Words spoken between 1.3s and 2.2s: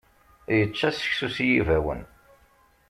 s yibawen.